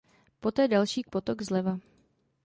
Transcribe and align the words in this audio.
Poté 0.39 0.67
další 0.67 1.03
potok 1.09 1.41
zleva. 1.41 1.79